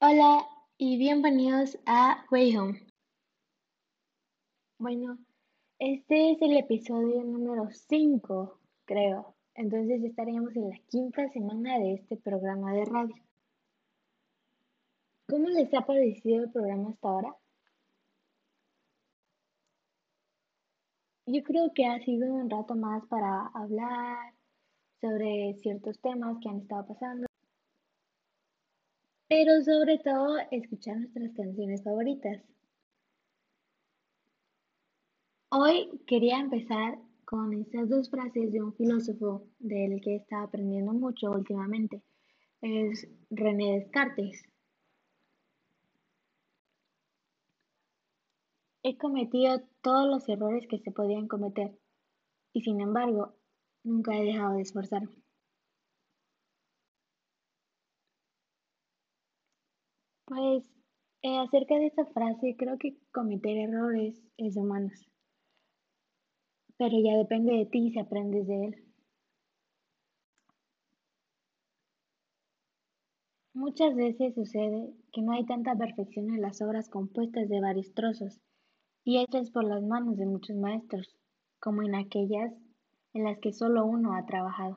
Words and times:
Hola 0.00 0.46
y 0.76 0.96
bienvenidos 0.96 1.76
a 1.84 2.24
Way 2.30 2.56
Home. 2.56 2.86
Bueno, 4.78 5.18
este 5.80 6.30
es 6.30 6.40
el 6.40 6.56
episodio 6.56 7.24
número 7.24 7.68
5, 7.68 8.60
creo. 8.84 9.34
Entonces 9.56 10.04
estaríamos 10.04 10.54
en 10.54 10.70
la 10.70 10.78
quinta 10.88 11.28
semana 11.30 11.80
de 11.80 11.94
este 11.94 12.16
programa 12.16 12.72
de 12.74 12.84
radio. 12.84 13.16
¿Cómo 15.28 15.48
les 15.48 15.74
ha 15.74 15.84
parecido 15.84 16.44
el 16.44 16.52
programa 16.52 16.90
hasta 16.90 17.08
ahora? 17.08 17.36
Yo 21.26 21.42
creo 21.42 21.72
que 21.74 21.86
ha 21.86 21.98
sido 22.04 22.32
un 22.32 22.48
rato 22.48 22.76
más 22.76 23.04
para 23.06 23.48
hablar 23.48 24.32
sobre 25.00 25.54
ciertos 25.54 26.00
temas 26.00 26.36
que 26.40 26.50
han 26.50 26.58
estado 26.58 26.86
pasando 26.86 27.27
pero 29.28 29.62
sobre 29.62 29.98
todo 29.98 30.38
escuchar 30.50 30.96
nuestras 30.96 31.32
canciones 31.34 31.84
favoritas. 31.84 32.42
Hoy 35.50 36.00
quería 36.06 36.38
empezar 36.38 36.98
con 37.24 37.52
estas 37.52 37.90
dos 37.90 38.10
frases 38.10 38.52
de 38.52 38.62
un 38.62 38.74
filósofo 38.74 39.46
del 39.58 40.00
que 40.00 40.16
estado 40.16 40.44
aprendiendo 40.44 40.94
mucho 40.94 41.30
últimamente. 41.30 42.02
Es 42.62 43.06
René 43.30 43.80
Descartes. 43.80 44.42
He 48.82 48.96
cometido 48.96 49.60
todos 49.82 50.08
los 50.08 50.28
errores 50.28 50.66
que 50.68 50.78
se 50.78 50.90
podían 50.90 51.28
cometer 51.28 51.78
y 52.54 52.62
sin 52.62 52.80
embargo 52.80 53.34
nunca 53.84 54.16
he 54.16 54.24
dejado 54.24 54.54
de 54.54 54.62
esforzarme. 54.62 55.27
Pues 60.28 60.62
eh, 61.22 61.38
acerca 61.38 61.76
de 61.76 61.86
esta 61.86 62.04
frase, 62.04 62.54
creo 62.58 62.76
que 62.76 62.98
cometer 63.12 63.56
errores 63.56 64.22
es 64.36 64.54
de 64.54 64.60
humanos, 64.60 65.08
pero 66.76 66.98
ya 67.02 67.16
depende 67.16 67.54
de 67.54 67.64
ti 67.64 67.90
si 67.90 67.98
aprendes 67.98 68.46
de 68.46 68.64
él. 68.66 68.84
Muchas 73.54 73.94
veces 73.96 74.34
sucede 74.34 74.92
que 75.14 75.22
no 75.22 75.32
hay 75.32 75.46
tanta 75.46 75.74
perfección 75.74 76.28
en 76.28 76.42
las 76.42 76.60
obras 76.60 76.90
compuestas 76.90 77.48
de 77.48 77.62
varios 77.62 77.94
trozos 77.94 78.38
y 79.04 79.20
hechas 79.22 79.50
por 79.50 79.64
las 79.64 79.82
manos 79.82 80.18
de 80.18 80.26
muchos 80.26 80.56
maestros, 80.56 81.16
como 81.58 81.82
en 81.82 81.94
aquellas 81.94 82.52
en 83.14 83.24
las 83.24 83.38
que 83.38 83.54
solo 83.54 83.86
uno 83.86 84.12
ha 84.14 84.26
trabajado. 84.26 84.76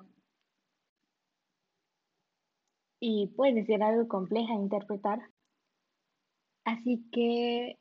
Y 3.02 3.28
puede 3.36 3.66
ser 3.66 3.84
algo 3.84 4.08
compleja 4.08 4.54
interpretar, 4.54 5.20
Así 6.64 7.04
que 7.12 7.78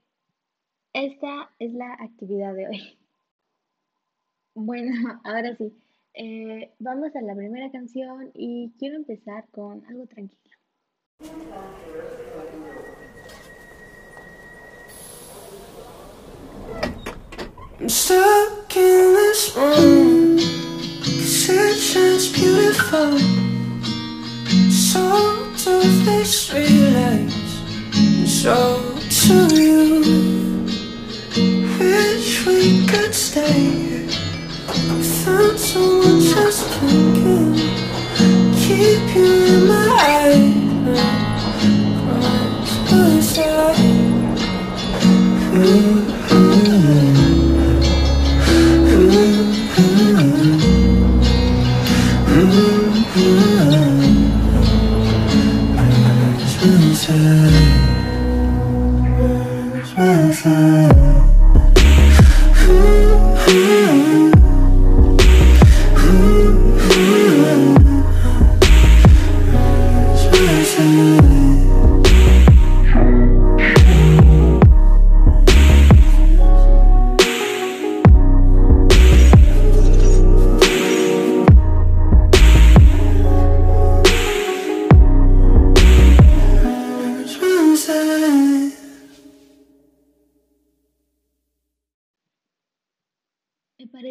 esta 0.93 1.51
es 1.59 1.73
la 1.73 1.95
actividad 1.95 2.55
de 2.55 2.69
hoy. 2.69 2.99
Bueno, 4.53 4.93
ahora 5.25 5.57
sí, 5.57 5.73
eh, 6.15 6.73
vamos 6.81 7.15
a 7.15 7.23
la 7.23 7.37
primera 7.37 7.71
canción 7.71 8.33
y 8.35 8.73
quiero 8.79 8.97
empezar 8.97 9.49
con 9.53 9.87
algo 9.87 10.07
tranquilo. 10.07 10.57
I'm 17.79 17.89
stuck 17.89 18.77
in 18.77 19.15
this 19.15 19.57
room 19.57 20.37
it's 21.97 22.29
beautiful 22.29 23.41
so 28.43 28.81
to 29.11 29.55
you. 29.55 30.01
Wish 31.79 32.47
we 32.47 32.87
could 32.87 33.15
stay. 33.15 34.07
Without 34.89 35.59
someone 35.59 36.21
just 36.21 36.65
thinking 36.79 37.55
Keep 38.57 39.15
you 39.15 39.45
in 39.45 39.69
my 39.69 39.89
eyes 40.01 40.50
Me 60.43 61.10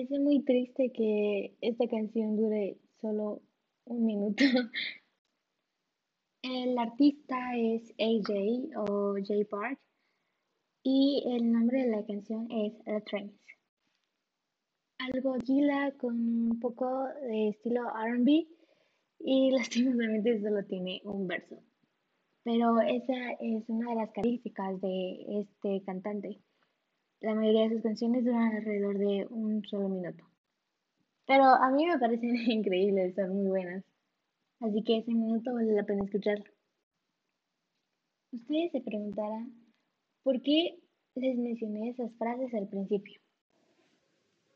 parece 0.10 0.24
muy 0.24 0.44
triste 0.44 0.92
que 0.92 1.56
esta 1.62 1.88
canción 1.88 2.36
dure 2.36 2.78
solo 3.02 3.42
un 3.86 4.06
minuto. 4.06 4.44
El 6.42 6.78
artista 6.78 7.36
es 7.56 7.94
AJ 8.00 8.78
o 8.78 9.16
J 9.16 9.46
Park 9.50 9.80
y 10.84 11.24
el 11.28 11.52
nombre 11.52 11.84
de 11.84 11.90
la 11.90 12.06
canción 12.06 12.50
es 12.50 12.74
The 12.86 13.02
Trains. 13.02 13.34
Algo 15.00 15.36
gila 15.46 15.94
con 15.98 16.16
un 16.16 16.60
poco 16.62 17.06
de 17.28 17.50
estilo 17.50 17.82
RB 17.90 18.48
y 19.20 19.52
lastimosamente 19.58 20.42
solo 20.42 20.66
tiene 20.66 21.02
un 21.04 21.28
verso. 21.28 21.62
Pero 22.44 22.80
esa 22.80 23.32
es 23.42 23.68
una 23.68 23.90
de 23.90 23.96
las 23.98 24.12
características 24.12 24.80
de 24.80 25.42
este 25.42 25.84
cantante. 25.86 26.42
La 27.22 27.36
mayoría 27.36 27.64
de 27.64 27.76
sus 27.76 27.84
canciones 27.84 28.24
duran 28.24 28.56
alrededor 28.56 28.98
de 28.98 29.28
un 29.30 29.64
solo 29.66 29.90
minuto. 29.90 30.24
Pero 31.26 31.44
a 31.44 31.70
mí 31.70 31.86
me 31.86 32.00
parecen 32.00 32.36
increíbles, 32.52 33.16
son 33.16 33.36
muy 33.36 33.48
buenas. 33.48 33.84
Así 34.62 34.84
que 34.84 34.98
ese 34.98 35.12
minuto 35.12 35.54
vale 35.54 35.74
la 35.74 35.84
pena 35.84 36.06
escucharlo. 36.06 36.46
Ustedes 38.32 38.72
se 38.72 38.82
preguntarán, 38.82 39.54
¿por 40.24 40.42
qué 40.42 40.80
les 41.16 41.38
mencioné 41.38 41.90
esas 41.90 42.14
frases 42.18 42.54
al 42.54 42.68
principio? 42.68 43.20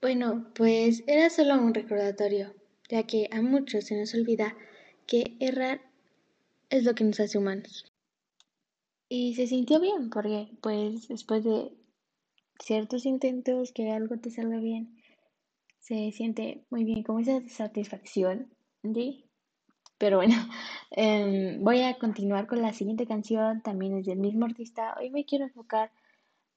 Bueno, 0.02 0.52
pues 0.56 1.04
era 1.08 1.30
solo 1.30 1.56
un 1.56 1.74
recordatorio, 1.74 2.54
ya 2.90 3.04
que 3.04 3.30
a 3.32 3.42
muchos 3.42 3.86
se 3.86 3.98
nos 3.98 4.14
olvida 4.14 4.56
que 5.08 5.38
errar 5.40 5.82
es 6.70 6.84
lo 6.84 6.94
que 6.94 7.04
nos 7.04 7.20
hace 7.20 7.38
humanos. 7.38 7.86
Y 9.10 9.36
se 9.36 9.48
sintió 9.48 9.80
bien, 9.80 10.10
porque 10.10 10.50
pues 10.62 11.08
después 11.08 11.44
de 11.44 11.72
ciertos 12.60 13.06
intentos 13.06 13.72
que 13.72 13.92
algo 13.92 14.18
te 14.18 14.32
salga 14.32 14.58
bien, 14.60 14.98
se 15.80 16.12
siente 16.12 16.66
muy 16.70 16.84
bien, 16.86 17.04
como 17.04 17.20
esa 17.20 17.42
satisfacción, 17.48 18.54
¿sí? 18.84 19.26
Pero 19.98 20.18
bueno, 20.18 20.36
em, 20.92 21.64
voy 21.64 21.82
a 21.82 21.98
continuar 21.98 22.48
con 22.48 22.62
la 22.62 22.74
siguiente 22.74 23.06
canción, 23.06 23.62
también 23.62 23.98
es 23.98 24.06
del 24.06 24.20
mismo 24.20 24.46
artista. 24.46 24.96
Hoy 25.00 25.10
me 25.10 25.26
quiero 25.26 25.46
enfocar 25.46 25.92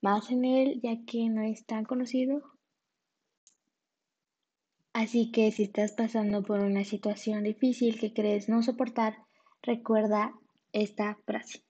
más 0.01 0.31
en 0.31 0.45
él, 0.45 0.81
ya 0.83 1.05
que 1.05 1.29
no 1.29 1.43
es 1.43 1.67
tan 1.67 1.85
conocido. 1.85 2.43
Así 4.93 5.31
que 5.31 5.51
si 5.53 5.65
estás 5.65 5.93
pasando 5.93 6.43
por 6.43 6.61
una 6.61 6.85
situación 6.85 7.45
difícil 7.45 8.01
que 8.01 8.15
crees 8.15 8.49
no 8.49 8.63
soportar, 8.63 9.19
recuerda 9.63 10.33
esta 10.73 11.19
frase. 11.27 11.66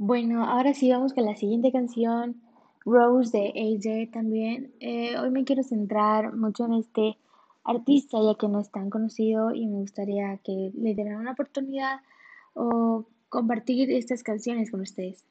Bueno, 0.00 0.44
ahora 0.44 0.74
sí 0.74 0.88
vamos 0.92 1.12
con 1.12 1.24
la 1.24 1.34
siguiente 1.34 1.72
canción, 1.72 2.40
Rose 2.84 3.36
de 3.36 3.48
AJ 3.48 4.12
también. 4.12 4.72
Eh, 4.78 5.18
hoy 5.18 5.30
me 5.30 5.42
quiero 5.42 5.64
centrar 5.64 6.36
mucho 6.36 6.66
en 6.66 6.74
este 6.74 7.18
artista 7.64 8.16
ya 8.22 8.38
que 8.38 8.46
no 8.46 8.60
es 8.60 8.70
tan 8.70 8.90
conocido 8.90 9.52
y 9.52 9.66
me 9.66 9.78
gustaría 9.78 10.36
que 10.44 10.70
le 10.72 10.94
dieran 10.94 11.16
una 11.16 11.32
oportunidad 11.32 12.00
o 12.54 13.06
compartir 13.28 13.90
estas 13.90 14.22
canciones 14.22 14.70
con 14.70 14.82
ustedes. 14.82 15.26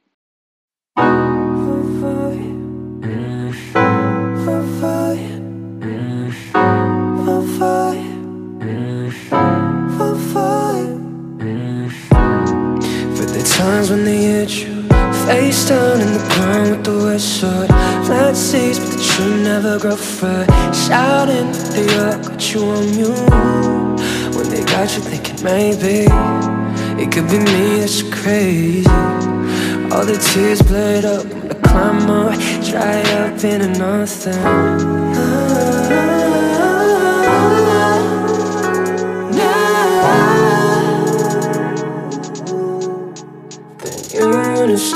Side 17.37 17.69
Flat 18.05 18.35
seats, 18.35 18.79
but 18.79 18.89
the 18.93 19.03
true 19.09 19.43
never 19.43 19.79
grow 19.79 19.95
fat 19.95 20.47
Shouting, 20.85 21.51
they 21.73 21.87
all 22.01 22.17
got 22.27 22.53
you 22.53 22.61
on 22.75 22.85
mute. 22.95 24.35
When 24.35 24.49
they 24.49 24.63
got 24.73 24.87
you 24.95 25.01
thinking 25.09 25.43
maybe 25.43 25.97
It 27.01 27.11
could 27.11 27.27
be 27.29 27.39
me 27.39 27.79
that's 27.79 28.01
crazy. 28.03 28.89
All 29.91 30.05
the 30.05 30.17
tears 30.29 30.61
bled 30.61 31.05
up 31.05 31.23
the 31.49 31.55
climb 31.67 32.09
up 32.09 32.33
Dry 32.69 33.01
up 33.21 33.43
into 33.43 33.69
nothing. 33.77 34.97
Makes 44.77 44.93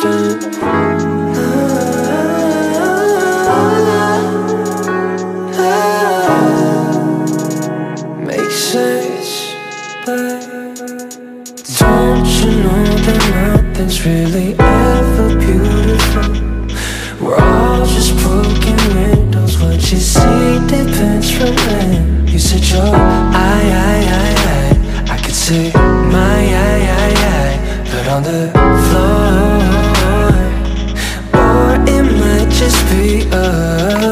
really 14.42 14.56
ever 14.60 15.40
beautiful? 15.40 16.32
We're 17.26 17.38
all 17.38 17.86
just 17.86 18.16
broken 18.18 18.78
windows. 18.96 19.60
What 19.60 19.92
you 19.92 20.00
see 20.00 20.60
depends 20.68 21.32
from 21.32 21.56
when 21.56 22.28
you 22.28 22.40
said 22.40 22.68
your 22.68 22.82
I, 22.84 23.62
I, 23.74 24.00
I, 24.18 24.34
I. 25.10 25.14
I 25.14 25.18
could 25.18 25.36
say 25.36 25.72
my 25.74 26.40
I, 26.56 26.80
I, 26.98 27.14
I, 27.34 27.50
but 27.92 28.08
on 28.08 28.24
the 28.24 28.52
floor, 28.88 29.62
or 31.42 31.74
it 31.88 32.04
might 32.20 32.50
just 32.50 32.80
be 32.90 33.28
a 33.32 34.11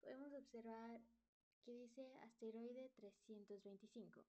podemos 0.00 0.32
observar 0.32 1.00
que 1.64 1.72
dice 1.72 2.02
asteroide 2.22 2.90
325, 2.96 4.24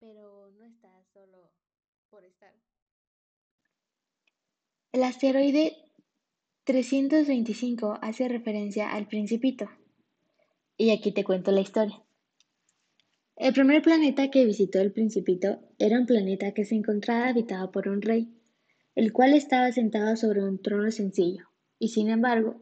pero 0.00 0.50
no 0.50 0.64
está 0.64 0.90
solo 1.12 1.52
por 2.10 2.24
estar. 2.24 2.54
El 4.92 5.02
asteroide 5.02 5.76
325 6.64 7.98
hace 8.00 8.28
referencia 8.28 8.92
al 8.92 9.06
principito. 9.06 9.68
Y 10.76 10.90
aquí 10.90 11.12
te 11.12 11.24
cuento 11.24 11.52
la 11.52 11.60
historia. 11.60 12.02
El 13.36 13.52
primer 13.52 13.82
planeta 13.82 14.30
que 14.30 14.44
visitó 14.44 14.80
el 14.80 14.92
principito 14.92 15.60
era 15.78 15.98
un 15.98 16.06
planeta 16.06 16.52
que 16.52 16.64
se 16.64 16.74
encontraba 16.76 17.28
habitado 17.28 17.70
por 17.70 17.88
un 17.88 18.00
rey, 18.00 18.32
el 18.94 19.12
cual 19.12 19.34
estaba 19.34 19.72
sentado 19.72 20.16
sobre 20.16 20.42
un 20.42 20.62
trono 20.62 20.90
sencillo 20.90 21.48
y 21.78 21.88
sin 21.88 22.08
embargo 22.08 22.60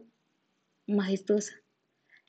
majestuoso. 0.86 1.61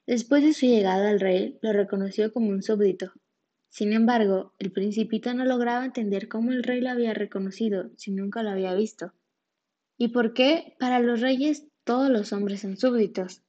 Después 0.05 0.43
de 0.43 0.53
su 0.53 0.65
llegada 0.65 1.11
el 1.11 1.19
rey 1.21 1.57
lo 1.61 1.71
reconoció 1.71 2.33
como 2.33 2.49
un 2.49 2.61
súbdito. 2.61 3.13
Sin 3.69 3.93
embargo, 3.93 4.53
el 4.59 4.71
principito 4.71 5.33
no 5.33 5.45
lograba 5.45 5.85
entender 5.85 6.27
cómo 6.27 6.51
el 6.51 6.61
rey 6.61 6.81
lo 6.81 6.89
había 6.89 7.13
reconocido 7.13 7.89
si 7.95 8.11
nunca 8.11 8.43
lo 8.43 8.49
había 8.49 8.75
visto. 8.75 9.13
¿Y 9.97 10.09
por 10.09 10.33
qué 10.33 10.75
para 10.77 10.99
los 10.99 11.21
reyes 11.21 11.67
todos 11.85 12.09
los 12.09 12.33
hombres 12.33 12.61
son 12.61 12.77
súbditos? 12.77 13.43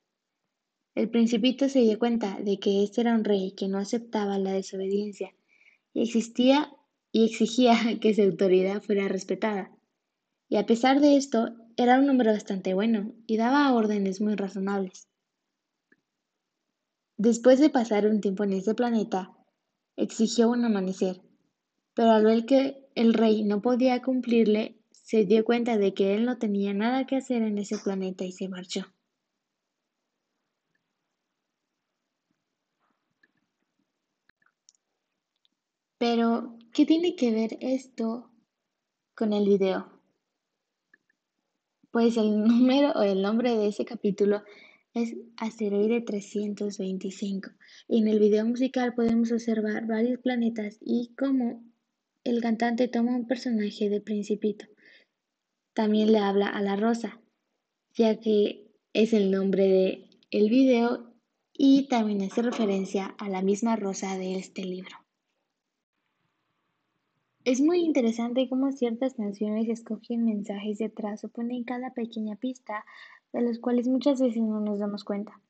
El 0.94 1.10
principito 1.10 1.68
se 1.68 1.80
dio 1.80 1.98
cuenta 1.98 2.38
de 2.40 2.58
que 2.60 2.84
este 2.84 3.00
era 3.00 3.14
un 3.14 3.24
rey 3.24 3.52
que 3.56 3.66
no 3.66 3.78
aceptaba 3.78 4.38
la 4.38 4.52
desobediencia 4.52 5.34
y 5.92 6.02
existía 6.02 6.70
y 7.10 7.24
exigía 7.24 7.74
que 8.00 8.14
su 8.14 8.22
autoridad 8.22 8.80
fuera 8.80 9.08
respetada. 9.08 9.72
Y 10.48 10.56
a 10.56 10.66
pesar 10.66 11.00
de 11.00 11.16
esto, 11.16 11.56
era 11.76 11.98
un 11.98 12.08
hombre 12.08 12.30
bastante 12.30 12.74
bueno 12.74 13.12
y 13.26 13.38
daba 13.38 13.72
órdenes 13.74 14.20
muy 14.20 14.36
razonables. 14.36 15.08
Después 17.24 17.58
de 17.58 17.70
pasar 17.70 18.06
un 18.06 18.20
tiempo 18.20 18.44
en 18.44 18.52
ese 18.52 18.74
planeta, 18.74 19.34
exigió 19.96 20.50
un 20.50 20.62
amanecer, 20.62 21.22
pero 21.94 22.10
al 22.10 22.22
ver 22.22 22.44
que 22.44 22.86
el 22.94 23.14
rey 23.14 23.44
no 23.44 23.62
podía 23.62 24.02
cumplirle, 24.02 24.76
se 24.90 25.24
dio 25.24 25.42
cuenta 25.42 25.78
de 25.78 25.94
que 25.94 26.14
él 26.14 26.26
no 26.26 26.36
tenía 26.36 26.74
nada 26.74 27.06
que 27.06 27.16
hacer 27.16 27.40
en 27.40 27.56
ese 27.56 27.78
planeta 27.78 28.26
y 28.26 28.32
se 28.32 28.46
marchó. 28.50 28.92
Pero, 35.96 36.58
¿qué 36.74 36.84
tiene 36.84 37.16
que 37.16 37.32
ver 37.32 37.56
esto 37.62 38.30
con 39.14 39.32
el 39.32 39.48
video? 39.48 39.98
Pues 41.90 42.18
el 42.18 42.36
número 42.44 42.90
o 42.90 43.00
el 43.00 43.22
nombre 43.22 43.56
de 43.56 43.68
ese 43.68 43.86
capítulo 43.86 44.42
es 44.94 45.17
Asteroide 45.37 46.00
325. 46.00 47.50
Y 47.88 47.99
en 47.99 48.08
el 48.08 48.20
video 48.20 48.46
musical 48.46 48.94
podemos 48.94 49.32
observar 49.32 49.87
varios 49.87 50.20
planetas 50.20 50.79
y 50.81 51.14
cómo 51.19 51.64
el 52.23 52.41
cantante 52.41 52.88
toma 52.88 53.17
un 53.17 53.26
personaje 53.26 53.91
de 53.91 54.00
Principito. 54.00 54.67
También 55.75 56.12
le 56.12 56.19
habla 56.19 56.49
a 56.49 56.62
la 56.62 56.76
rosa, 56.76 57.20
ya 57.94 58.20
que 58.20 58.70
es 58.93 59.12
el 59.12 59.31
nombre 59.31 59.64
de 59.64 60.11
el 60.31 60.49
video 60.49 61.12
y 61.52 61.88
también 61.88 62.23
hace 62.23 62.43
referencia 62.43 63.06
a 63.19 63.29
la 63.29 63.43
misma 63.43 63.77
rosa 63.77 64.17
de 64.17 64.36
este 64.36 64.65
libro. 64.65 64.96
Es 67.44 67.60
muy 67.60 67.81
interesante 67.81 68.48
cómo 68.48 68.72
ciertas 68.72 69.15
canciones 69.15 69.69
escogen 69.69 70.24
mensajes 70.24 70.79
detrás 70.79 71.24
o 71.24 71.29
ponen 71.29 71.65
cada 71.65 71.93
pequeña 71.93 72.36
pista 72.36 72.84
de 73.34 73.43
los 73.43 73.58
cuales 73.58 73.88
muchas 73.88 74.20
veces 74.20 74.43
no 74.43 74.60
nos 74.60 74.79
damos 74.79 75.05
cuenta. 75.05 75.41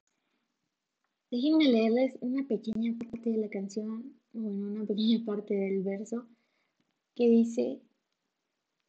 Déjenme 1.30 1.64
leerles 1.64 2.16
una 2.20 2.46
pequeña 2.46 2.96
parte 2.98 3.30
de 3.30 3.38
la 3.38 3.48
canción, 3.48 4.18
bueno, 4.32 4.68
una 4.68 4.84
pequeña 4.86 5.24
parte 5.24 5.54
del 5.54 5.82
verso 5.82 6.26
que 7.14 7.28
dice, 7.28 7.82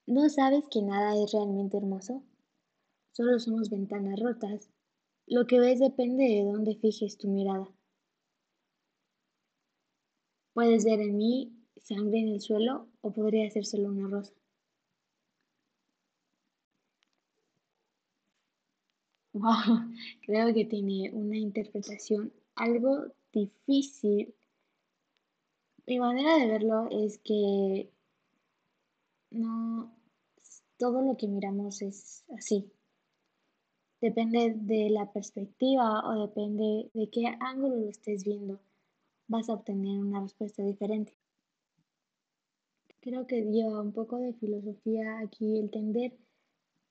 ¿no 0.08 0.30
sabes 0.30 0.64
que 0.72 0.82
nada 0.82 1.22
es 1.22 1.32
realmente 1.34 1.78
hermoso? 1.78 2.24
Solo 3.12 3.40
somos 3.40 3.70
ventanas 3.70 4.20
rotas. 4.20 4.70
Lo 5.28 5.46
que 5.46 5.60
ves 5.60 5.80
depende 5.80 6.24
de 6.24 6.44
dónde 6.44 6.76
fijes 6.76 7.18
tu 7.18 7.28
mirada. 7.28 7.68
Puedes 10.54 10.86
ver 10.86 11.02
en 11.02 11.18
mí 11.18 11.54
sangre 11.76 12.20
en 12.20 12.30
el 12.30 12.42
suelo 12.42 12.88
o 13.02 13.12
podría 13.12 13.50
ser 13.50 13.66
solo 13.66 13.90
una 13.90 14.08
rosa. 14.08 14.34
Wow, 19.36 19.44
creo 20.22 20.54
que 20.54 20.64
tiene 20.64 21.12
una 21.12 21.38
interpretación 21.38 22.32
algo 22.56 23.08
difícil. 23.34 24.34
Mi 25.86 26.00
manera 26.00 26.38
de 26.38 26.48
verlo 26.48 26.88
es 26.90 27.18
que 27.18 27.92
no 29.32 29.94
todo 30.78 31.02
lo 31.02 31.18
que 31.18 31.28
miramos 31.28 31.82
es 31.82 32.24
así. 32.38 32.72
Depende 34.00 34.54
de 34.56 34.90
la 34.90 35.12
perspectiva 35.12 36.02
o 36.08 36.28
depende 36.28 36.90
de 36.94 37.10
qué 37.10 37.26
ángulo 37.42 37.76
lo 37.76 37.90
estés 37.90 38.24
viendo, 38.24 38.62
vas 39.28 39.50
a 39.50 39.54
obtener 39.56 40.00
una 40.00 40.22
respuesta 40.22 40.64
diferente. 40.64 41.14
Creo 43.02 43.28
que 43.28 43.42
lleva 43.42 43.82
un 43.82 43.92
poco 43.92 44.18
de 44.18 44.32
filosofía 44.34 45.20
aquí 45.20 45.60
el 45.60 45.70
tender 45.72 46.18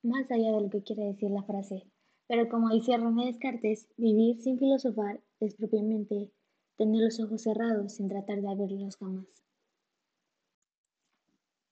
más 0.03 0.29
allá 0.29 0.51
de 0.51 0.61
lo 0.61 0.69
que 0.69 0.83
quiere 0.83 1.05
decir 1.05 1.31
la 1.31 1.41
frase. 1.41 1.87
Pero 2.27 2.49
como 2.49 2.69
dice 2.69 2.97
René 2.97 3.27
Descartes, 3.27 3.87
vivir 3.97 4.41
sin 4.41 4.57
filosofar 4.57 5.21
es 5.39 5.55
propiamente 5.55 6.31
tener 6.75 7.03
los 7.03 7.19
ojos 7.19 7.43
cerrados 7.43 7.93
sin 7.93 8.09
tratar 8.09 8.41
de 8.41 8.49
abrirlos 8.49 8.97
jamás. 8.97 9.27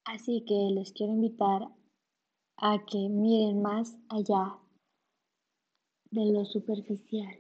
Así 0.06 0.46
que 0.46 0.70
les 0.74 0.92
quiero 0.92 1.14
invitar 1.14 1.70
a 2.58 2.86
que 2.86 3.10
miren 3.10 3.62
más 3.62 3.98
allá 4.10 4.60
de 6.12 6.32
lo 6.32 6.46
superficial. 6.46 7.36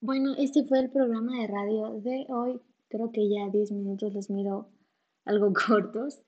Bueno, 0.00 0.34
este 0.38 0.64
fue 0.64 0.78
el 0.78 0.90
programa 0.90 1.40
de 1.40 1.48
radio 1.48 2.00
de 2.00 2.26
hoy. 2.28 2.60
Creo 2.88 3.10
que 3.10 3.28
ya 3.28 3.48
10 3.50 3.72
minutos 3.72 4.14
los 4.14 4.30
miro 4.30 4.68
algo 5.24 5.52
cortos. 5.66 6.22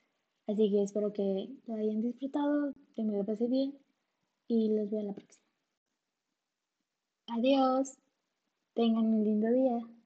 Así 0.49 0.71
que 0.71 0.83
espero 0.83 1.13
que 1.13 1.49
lo 1.67 1.75
hayan 1.75 2.03
disfrutado, 2.03 2.73
que 2.97 3.05
me 3.05 3.17
lo 3.17 3.25
pasé 3.25 3.47
bien 3.47 3.82
y 4.53 4.69
los 4.77 4.91
veo 4.91 5.01
a 5.01 5.05
la 5.05 5.13
próxima. 5.15 5.43
Adiós. 7.29 7.97
Tengan 8.75 9.07
un 9.07 9.25
lindo 9.25 9.51
día. 9.51 10.02